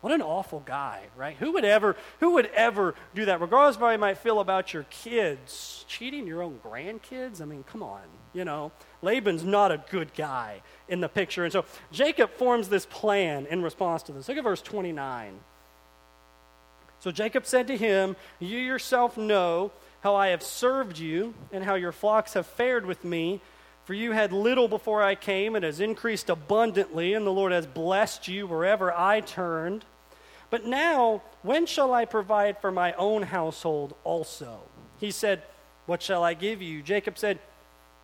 [0.00, 1.36] What an awful guy, right?
[1.36, 3.40] Who would ever who would ever do that?
[3.40, 7.42] Regardless of how you might feel about your kids, cheating your own grandkids?
[7.42, 8.72] I mean, come on, you know.
[9.02, 11.44] Laban's not a good guy in the picture.
[11.44, 14.28] And so Jacob forms this plan in response to this.
[14.28, 15.38] Look at verse 29.
[16.98, 21.74] So Jacob said to him, You yourself know how I have served you, and how
[21.74, 23.40] your flocks have fared with me.
[23.84, 27.66] For you had little before I came, and has increased abundantly, and the Lord has
[27.66, 29.84] blessed you wherever I turned.
[30.50, 34.60] But now, when shall I provide for my own household also?
[34.98, 35.42] He said,
[35.86, 36.82] What shall I give you?
[36.82, 37.38] Jacob said,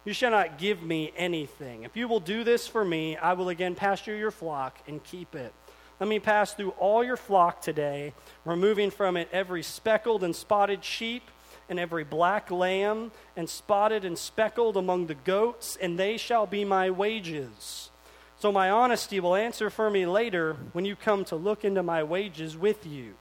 [0.07, 1.83] you shall not give me anything.
[1.83, 5.35] If you will do this for me, I will again pasture your flock and keep
[5.35, 5.53] it.
[5.99, 10.85] Let me pass through all your flock today, removing from it every speckled and spotted
[10.85, 11.25] sheep,
[11.69, 16.65] and every black lamb, and spotted and speckled among the goats, and they shall be
[16.65, 17.91] my wages.
[18.39, 22.05] So my honesty will answer for me later when you come to look into my
[22.05, 23.15] wages with you.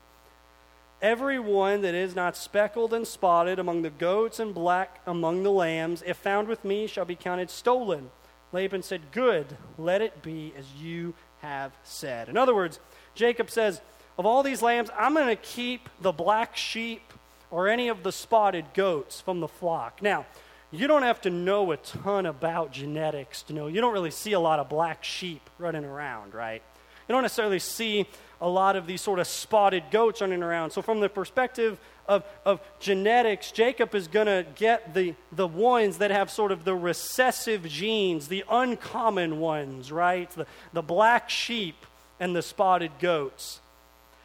[1.02, 5.50] Every one that is not speckled and spotted among the goats and black among the
[5.50, 8.10] lambs, if found with me, shall be counted stolen.
[8.52, 12.28] Laban said, Good, let it be as you have said.
[12.28, 12.80] In other words,
[13.14, 13.80] Jacob says,
[14.18, 17.12] of all these lambs, I'm going to keep the black sheep
[17.50, 20.00] or any of the spotted goats from the flock.
[20.00, 20.24] Now,
[20.70, 23.66] you don't have to know a ton about genetics to know.
[23.66, 26.62] You don't really see a lot of black sheep running around, right?
[27.08, 28.06] You don't necessarily see
[28.40, 30.70] a lot of these sort of spotted goats running around.
[30.70, 35.98] So, from the perspective of, of genetics, Jacob is going to get the, the ones
[35.98, 40.30] that have sort of the recessive genes, the uncommon ones, right?
[40.30, 41.86] The, the black sheep
[42.20, 43.60] and the spotted goats.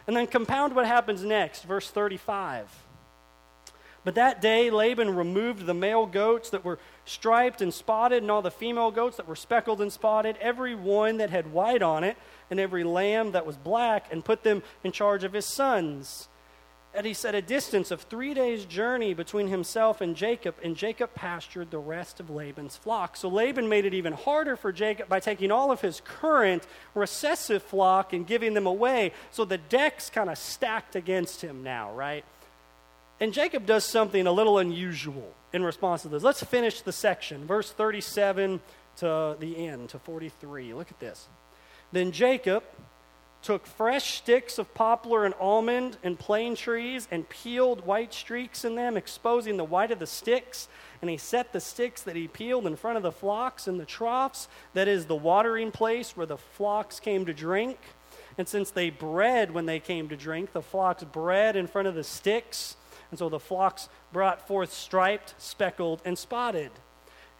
[0.08, 2.70] And then compound what happens next, verse 35.
[4.04, 8.42] But that day Laban removed the male goats that were striped and spotted, and all
[8.42, 12.18] the female goats that were speckled and spotted, every one that had white on it,
[12.52, 16.28] and every lamb that was black, and put them in charge of his sons.
[16.94, 21.16] And he set a distance of three days' journey between himself and Jacob, and Jacob
[21.16, 23.16] pastured the rest of Laban's flock.
[23.16, 27.64] So Laban made it even harder for Jacob by taking all of his current recessive
[27.64, 29.14] flock and giving them away.
[29.32, 32.26] So the deck's kind of stacked against him now, right?
[33.22, 36.24] And Jacob does something a little unusual in response to this.
[36.24, 38.60] Let's finish the section, verse 37
[38.98, 40.74] to the end, to 43.
[40.74, 41.30] Look at this.
[41.92, 42.64] Then Jacob
[43.42, 48.76] took fresh sticks of poplar and almond and plane trees and peeled white streaks in
[48.76, 50.68] them, exposing the white of the sticks.
[51.02, 53.86] And he set the sticks that he peeled in front of the flocks in the
[53.86, 57.80] troughs, that is, the watering place where the flocks came to drink.
[58.38, 61.96] And since they bred when they came to drink, the flocks bred in front of
[61.96, 62.78] the sticks.
[63.10, 66.72] And so the flocks brought forth striped, speckled, and spotted.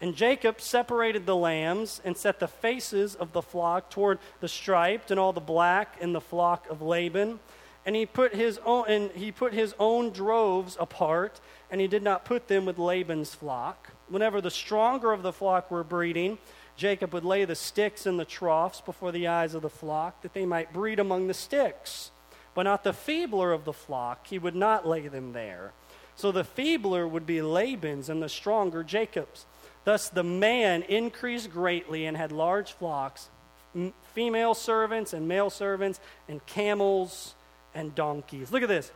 [0.02, 5.12] And Jacob separated the lambs and set the faces of the flock toward the striped
[5.12, 7.38] and all the black in the flock of Laban.
[7.86, 11.40] And he put his own and he put his own droves apart,
[11.70, 13.92] and he did not put them with Laban's flock.
[14.08, 16.38] Whenever the stronger of the flock were breeding,
[16.76, 20.34] Jacob would lay the sticks in the troughs before the eyes of the flock, that
[20.34, 22.10] they might breed among the sticks.
[22.54, 25.72] But not the feebler of the flock, he would not lay them there.
[26.16, 29.46] So the feebler would be Laban's, and the stronger Jacob's.
[29.84, 33.28] Thus the man increased greatly and had large flocks,
[33.74, 37.34] m- female servants and male servants, and camels
[37.74, 38.52] and donkeys.
[38.52, 38.92] Look at this.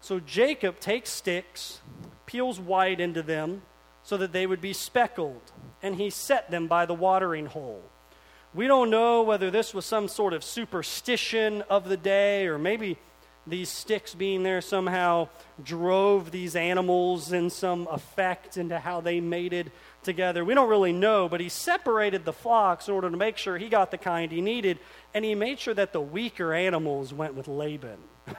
[0.00, 1.80] So Jacob takes sticks,
[2.26, 3.62] peels white into them
[4.02, 7.82] so that they would be speckled, and he set them by the watering hole.
[8.54, 12.98] We don't know whether this was some sort of superstition of the day, or maybe
[13.46, 15.28] these sticks being there somehow
[15.62, 19.70] drove these animals in some effect into how they mated
[20.02, 20.44] together.
[20.44, 23.68] We don't really know, but he separated the flocks in order to make sure he
[23.68, 24.78] got the kind he needed,
[25.14, 27.98] and he made sure that the weaker animals went with Laban.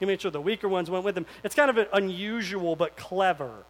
[0.00, 1.26] he made sure the weaker ones went with him.
[1.44, 3.64] It's kind of unusual but clever.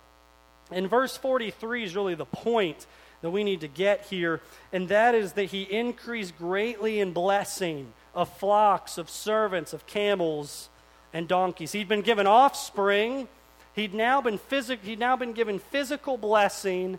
[0.71, 2.87] And verse 43 is really the point
[3.23, 4.41] that we need to get here,
[4.73, 10.69] and that is that he increased greatly in blessing of flocks, of servants, of camels,
[11.13, 11.73] and donkeys.
[11.73, 13.29] He'd been given offspring.
[13.75, 16.99] He'd now been, phys- he'd now been given physical blessing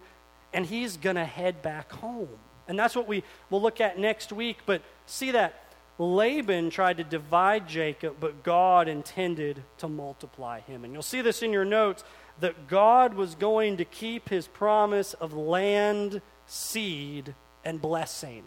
[0.58, 2.40] and he's going to head back home.
[2.68, 4.58] And that's what we will look at next week.
[4.66, 10.84] But see that Laban tried to divide Jacob, but God intended to multiply him.
[10.84, 12.04] And you'll see this in your notes
[12.40, 18.44] that God was going to keep his promise of land, seed, and blessing.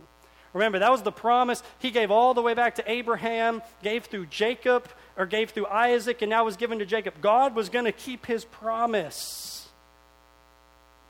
[0.52, 4.26] Remember, that was the promise he gave all the way back to Abraham, gave through
[4.26, 7.20] Jacob, or gave through Isaac, and now was given to Jacob.
[7.20, 9.59] God was going to keep his promise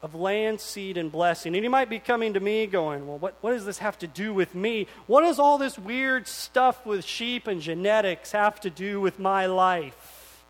[0.03, 1.55] of land, seed, and blessing.
[1.55, 4.07] And you might be coming to me going, Well, what, what does this have to
[4.07, 4.87] do with me?
[5.07, 9.47] What does all this weird stuff with sheep and genetics have to do with my
[9.47, 10.45] life?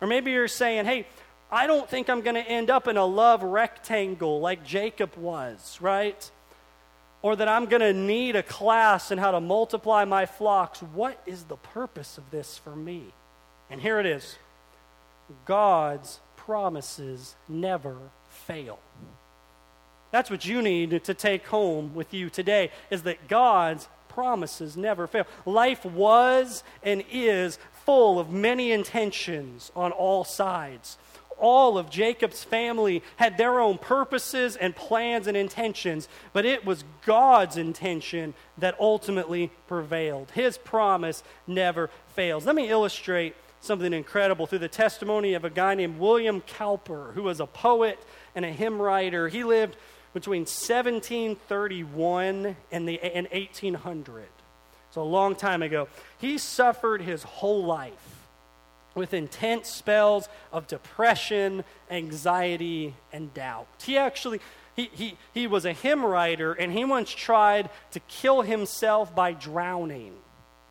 [0.00, 1.06] Or maybe you're saying, Hey,
[1.50, 5.78] I don't think I'm going to end up in a love rectangle like Jacob was,
[5.80, 6.30] right?
[7.22, 10.82] Or that I'm going to need a class in how to multiply my flocks.
[10.82, 13.04] What is the purpose of this for me?
[13.70, 14.36] And here it is
[15.46, 17.96] God's promises never
[18.46, 18.78] fail.
[20.10, 25.06] That's what you need to take home with you today is that God's promises never
[25.06, 25.26] fail.
[25.44, 30.98] Life was and is full of many intentions on all sides.
[31.36, 36.84] All of Jacob's family had their own purposes and plans and intentions, but it was
[37.04, 40.30] God's intention that ultimately prevailed.
[40.30, 42.46] His promise never fails.
[42.46, 47.24] Let me illustrate something incredible through the testimony of a guy named William Cowper, who
[47.24, 47.98] was a poet
[48.34, 49.28] and a hymn writer.
[49.28, 49.76] He lived
[50.12, 54.26] between 1731 and, the, and 1800.
[54.90, 55.88] So a long time ago.
[56.18, 58.26] He suffered his whole life
[58.94, 63.66] with intense spells of depression, anxiety, and doubt.
[63.84, 64.40] He actually
[64.76, 69.32] he, he, he was a hymn writer and he once tried to kill himself by
[69.32, 70.14] drowning.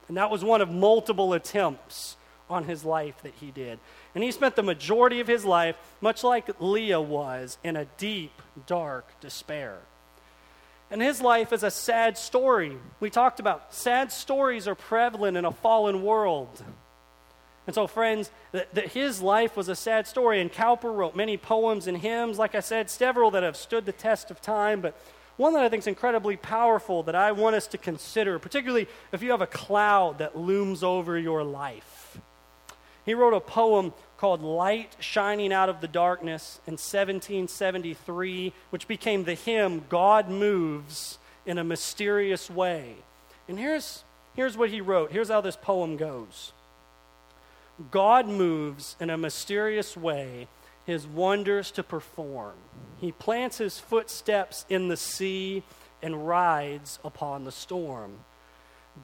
[0.08, 2.18] And that was one of multiple attempts
[2.50, 3.80] on his life that he did.
[4.16, 8.42] And he spent the majority of his life, much like Leah was, in a deep,
[8.68, 9.78] dark despair.
[10.92, 12.78] And his life is a sad story.
[13.00, 16.64] We talked about sad stories are prevalent in a fallen world.
[17.66, 20.42] And so, friends, that, his life was a sad story.
[20.42, 23.92] And Cowper wrote many poems and hymns, like I said, several that have stood the
[23.92, 24.82] test of time.
[24.82, 24.96] But
[25.38, 29.24] one that I think is incredibly powerful that I want us to consider, particularly if
[29.24, 31.93] you have a cloud that looms over your life.
[33.06, 39.24] He wrote a poem called Light Shining Out of the Darkness in 1773, which became
[39.24, 42.96] the hymn God Moves in a Mysterious Way.
[43.48, 44.04] And here's,
[44.36, 45.12] here's what he wrote.
[45.12, 46.54] Here's how this poem goes
[47.92, 50.48] God moves in a mysterious way
[50.86, 52.56] his wonders to perform.
[53.00, 55.64] He plants his footsteps in the sea
[56.02, 58.20] and rides upon the storm.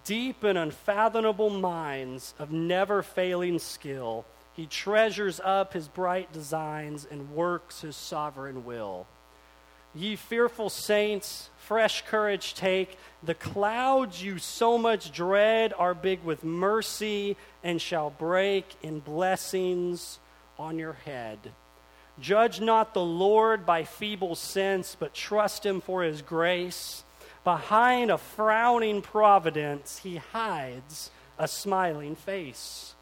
[0.05, 4.25] Deep and unfathomable minds of never failing skill
[4.59, 9.07] he treasures up his bright designs and works his sovereign will.
[9.95, 12.97] Ye fearful saints, fresh courage take.
[13.23, 20.19] The clouds you so much dread are big with mercy and shall break in blessings
[20.57, 21.39] on your head.
[22.19, 27.05] Judge not the Lord by feeble sense, but trust him for his grace.
[27.43, 32.93] Behind a frowning providence, he hides a smiling face.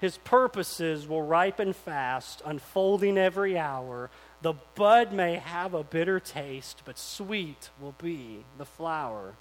[0.00, 4.10] His purposes will ripen fast, unfolding every hour.
[4.40, 9.34] The bud may have a bitter taste, but sweet will be the flower.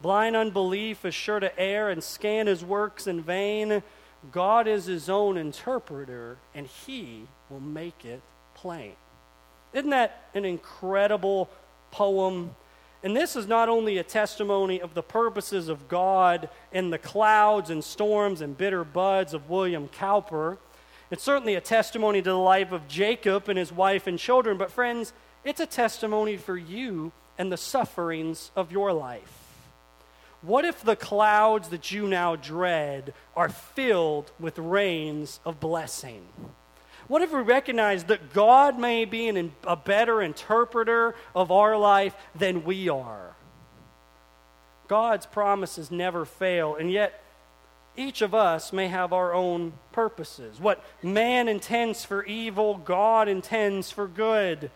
[0.00, 3.82] Blind unbelief is sure to err and scan his works in vain.
[4.30, 8.22] God is his own interpreter, and he will make it
[8.54, 8.94] plain.
[9.74, 11.50] Isn't that an incredible
[11.90, 12.54] poem
[13.02, 17.68] and this is not only a testimony of the purposes of God in the clouds
[17.68, 20.58] and storms and bitter buds of William Cowper.
[21.10, 24.70] It's certainly a testimony to the life of Jacob and his wife and children, but
[24.70, 25.12] friends,
[25.44, 29.38] it's a testimony for you and the sufferings of your life.
[30.40, 36.26] What if the clouds that you now dread are filled with rains of blessing?
[37.08, 42.14] What if we recognize that God may be an, a better interpreter of our life
[42.34, 43.34] than we are?
[44.88, 47.22] God's promises never fail, and yet
[47.96, 50.60] each of us may have our own purposes.
[50.60, 54.70] What man intends for evil, God intends for good.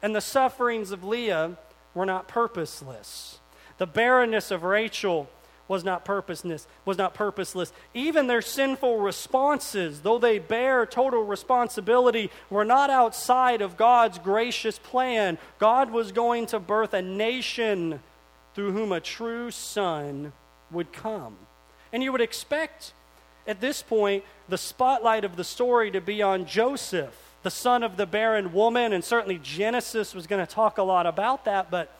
[0.00, 1.58] And the sufferings of Leah
[1.94, 3.38] were not purposeless.
[3.78, 5.28] The barrenness of Rachel
[5.68, 7.72] was not purposeless was not purposeless.
[7.94, 14.78] Even their sinful responses though they bear total responsibility were not outside of God's gracious
[14.78, 15.38] plan.
[15.58, 18.00] God was going to birth a nation
[18.54, 20.32] through whom a true son
[20.70, 21.36] would come.
[21.92, 22.92] And you would expect
[23.46, 27.96] at this point the spotlight of the story to be on Joseph the son of
[27.96, 31.92] the barren woman and certainly Genesis was going to talk a lot about that but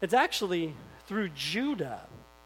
[0.00, 0.74] it's actually
[1.06, 2.00] through Judah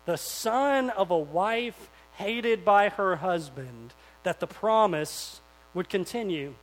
[0.09, 3.92] the son of a wife hated by her husband,
[4.22, 5.42] that the promise
[5.74, 6.54] would continue.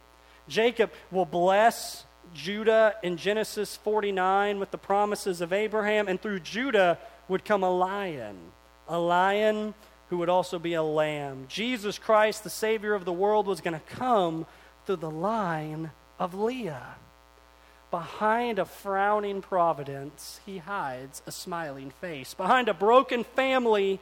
[0.47, 6.97] Jacob will bless Judah in Genesis 49 with the promises of Abraham, and through Judah
[7.27, 8.35] would come a lion,
[8.87, 9.75] a lion
[10.09, 11.45] who would also be a lamb.
[11.47, 14.47] Jesus Christ, the Savior of the world, was going to come
[14.87, 16.95] through the line of Leah.
[17.95, 22.33] Behind a frowning providence, he hides a smiling face.
[22.33, 24.01] Behind a broken family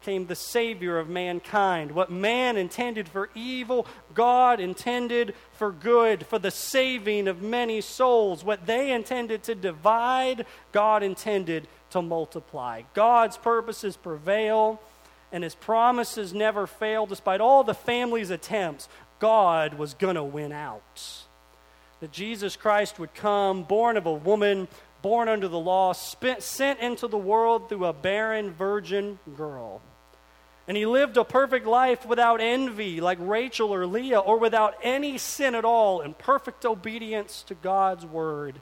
[0.00, 1.90] came the Savior of mankind.
[1.90, 8.44] What man intended for evil, God intended for good, for the saving of many souls.
[8.44, 12.82] What they intended to divide, God intended to multiply.
[12.94, 14.80] God's purposes prevail,
[15.32, 17.06] and his promises never fail.
[17.06, 21.25] Despite all the family's attempts, God was going to win out
[22.00, 24.68] that Jesus Christ would come, born of a woman,
[25.02, 29.80] born under the law, spent, sent into the world through a barren virgin girl.
[30.68, 35.16] And he lived a perfect life without envy, like Rachel or Leah, or without any
[35.16, 38.60] sin at all, in perfect obedience to God's word.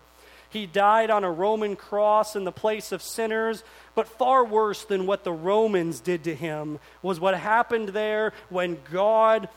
[0.51, 3.64] He died on a Roman cross in the place of sinners,
[3.95, 8.78] but far worse than what the Romans did to him was what happened there when
[8.93, 9.49] God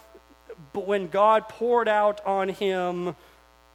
[0.73, 3.15] when God poured out on him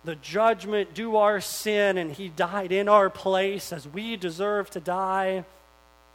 [0.04, 4.80] the judgment due our sin, and he died in our place as we deserve to
[4.80, 5.44] die.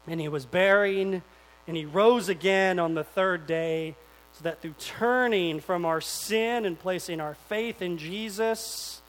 [0.08, 1.22] And he was buried,
[1.68, 3.96] and he rose again on the third day,
[4.34, 9.02] so that through turning from our sin and placing our faith in Jesus,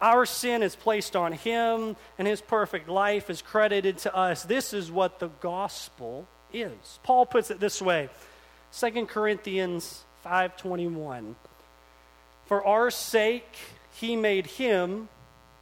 [0.00, 4.42] our sin is placed on him, and his perfect life is credited to us.
[4.42, 6.98] This is what the gospel is.
[7.02, 8.08] Paul puts it this way
[8.72, 11.36] 2 Corinthians 5:21
[12.46, 13.56] For our sake
[13.92, 15.08] he made him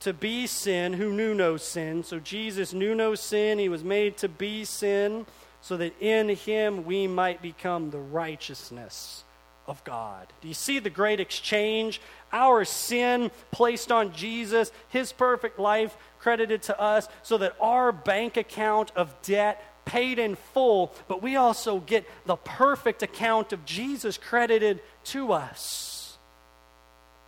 [0.01, 2.03] to be sin who knew no sin.
[2.03, 5.26] So Jesus knew no sin, he was made to be sin
[5.61, 9.24] so that in him we might become the righteousness
[9.66, 10.26] of God.
[10.41, 12.01] Do you see the great exchange?
[12.33, 18.37] Our sin placed on Jesus, his perfect life credited to us, so that our bank
[18.37, 24.16] account of debt paid in full, but we also get the perfect account of Jesus
[24.18, 25.89] credited to us.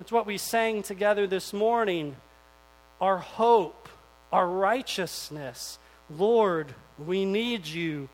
[0.02, 2.16] That's what we sang together this morning.
[3.00, 3.88] Our hope,
[4.32, 5.78] our righteousness.
[6.10, 8.08] Lord, we need you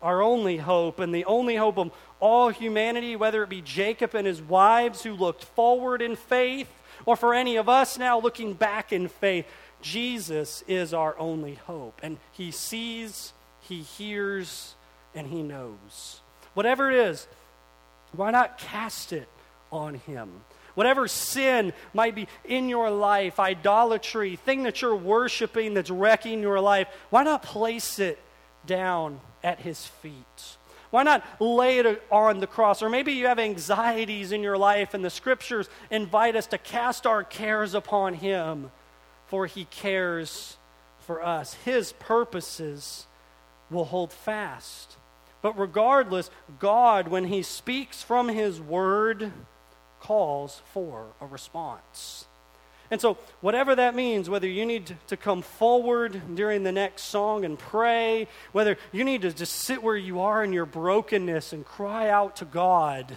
[0.00, 4.26] our only hope and the only hope of all humanity, whether it be Jacob and
[4.26, 6.72] his wives who looked forward in faith,
[7.04, 9.46] or for any of us now looking back in faith.
[9.82, 12.00] Jesus is our only hope.
[12.02, 14.76] And he sees, he hears,
[15.14, 16.22] and he knows.
[16.54, 17.28] Whatever it is,
[18.12, 19.28] why not cast it
[19.70, 20.30] on him?
[20.74, 26.60] Whatever sin might be in your life, idolatry, thing that you're worshiping that's wrecking your
[26.60, 28.18] life, why not place it
[28.66, 30.56] down at his feet?
[30.90, 32.82] Why not lay it on the cross?
[32.82, 37.06] Or maybe you have anxieties in your life, and the scriptures invite us to cast
[37.06, 38.70] our cares upon him,
[39.26, 40.56] for he cares
[41.00, 41.54] for us.
[41.64, 43.06] His purposes
[43.70, 44.96] will hold fast.
[45.42, 49.32] But regardless, God, when he speaks from his word,
[50.04, 52.26] calls for a response.
[52.90, 57.44] And so, whatever that means, whether you need to come forward during the next song
[57.44, 61.64] and pray, whether you need to just sit where you are in your brokenness and
[61.64, 63.16] cry out to God,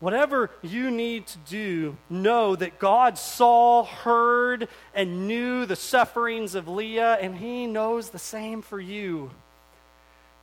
[0.00, 6.66] whatever you need to do, know that God saw, heard, and knew the sufferings of
[6.66, 9.30] Leah, and He knows the same for you.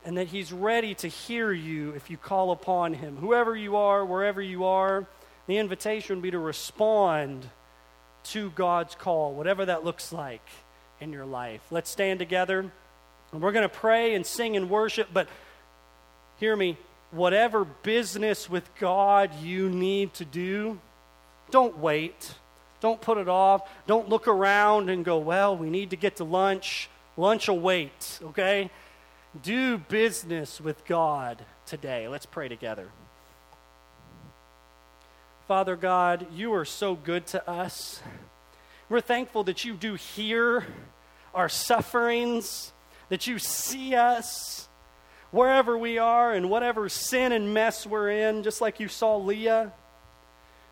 [0.04, 3.16] And that He's ready to hear you if you call upon Him.
[3.16, 5.06] Whoever you are, wherever you are,
[5.48, 7.48] the invitation would be to respond
[8.22, 10.46] to God's call, whatever that looks like
[11.00, 11.62] in your life.
[11.70, 12.70] Let's stand together
[13.32, 15.28] and we're going to pray and sing and worship, but
[16.38, 16.76] hear me,
[17.10, 20.78] whatever business with God you need to do,
[21.50, 22.34] don't wait.
[22.80, 23.68] Don't put it off.
[23.86, 26.88] Don't look around and go, well, we need to get to lunch.
[27.16, 28.70] Lunch will wait, okay?
[29.42, 32.06] Do business with God today.
[32.06, 32.88] Let's pray together.
[35.48, 38.02] Father God, you are so good to us.
[38.90, 40.66] We're thankful that you do hear
[41.34, 42.70] our sufferings,
[43.08, 44.68] that you see us
[45.30, 49.72] wherever we are and whatever sin and mess we're in, just like you saw Leah.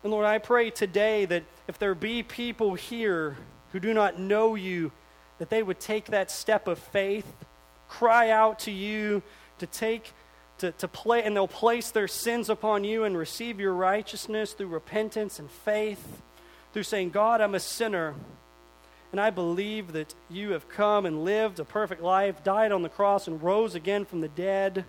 [0.03, 3.35] And Lord, I pray today that if there be people here
[3.71, 4.91] who do not know you,
[5.39, 7.25] that they would take that step of faith,
[7.89, 9.23] cry out to you
[9.57, 10.13] to take
[10.59, 14.67] to, to play, and they'll place their sins upon you and receive your righteousness through
[14.67, 16.21] repentance and faith,
[16.73, 18.15] through saying, God, I'm a sinner,
[19.11, 22.89] and I believe that you have come and lived a perfect life, died on the
[22.89, 24.85] cross, and rose again from the dead.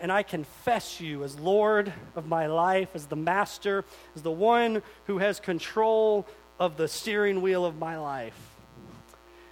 [0.00, 3.84] And I confess you as Lord of my life, as the master,
[4.16, 6.26] as the one who has control
[6.58, 8.36] of the steering wheel of my life.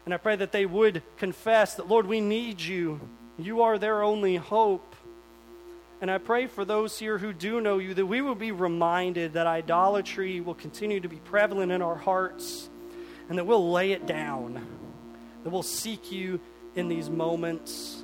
[0.04, 3.00] And I pray that they would confess that, Lord, we need you.
[3.38, 4.89] You are their only hope.
[6.00, 9.34] And I pray for those here who do know you that we will be reminded
[9.34, 12.70] that idolatry will continue to be prevalent in our hearts
[13.28, 14.54] and that we'll lay it down,
[15.44, 16.40] that we'll seek you
[16.74, 18.02] in these moments,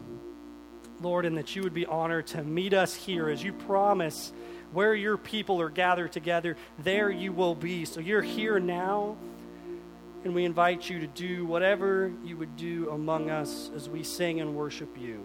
[1.01, 4.33] Lord, and that you would be honored to meet us here as you promise
[4.73, 7.85] where your people are gathered together, there you will be.
[7.85, 9.17] So you're here now,
[10.25, 14.41] and we invite you to do whatever you would do among us as we sing
[14.41, 15.25] and worship you.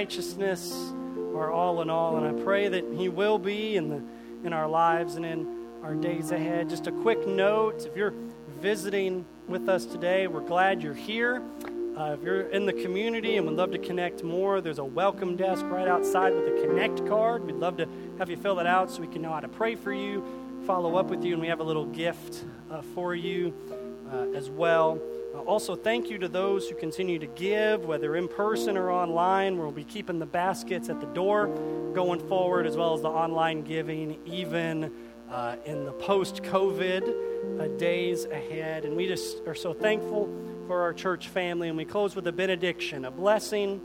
[0.00, 0.72] Righteousness
[1.36, 2.16] are all in all.
[2.16, 4.02] And I pray that He will be in, the,
[4.46, 5.46] in our lives and in
[5.82, 6.70] our days ahead.
[6.70, 8.14] Just a quick note if you're
[8.62, 11.42] visiting with us today, we're glad you're here.
[11.98, 15.36] Uh, if you're in the community and would love to connect more, there's a welcome
[15.36, 17.44] desk right outside with a connect card.
[17.44, 17.86] We'd love to
[18.18, 20.24] have you fill that out so we can know how to pray for you,
[20.66, 23.52] follow up with you, and we have a little gift uh, for you
[24.10, 24.98] uh, as well.
[25.34, 29.58] Uh, also, thank you to those who continue to give, whether in person or online.
[29.58, 31.46] We'll be keeping the baskets at the door
[31.94, 34.92] going forward, as well as the online giving, even
[35.30, 38.84] uh, in the post COVID uh, days ahead.
[38.84, 40.28] And we just are so thankful
[40.66, 41.68] for our church family.
[41.68, 43.80] And we close with a benediction, a blessing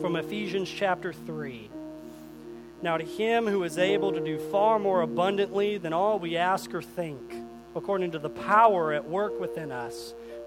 [0.00, 1.68] from Ephesians chapter 3.
[2.82, 6.72] Now, to him who is able to do far more abundantly than all we ask
[6.72, 7.20] or think,
[7.76, 10.14] according to the power at work within us,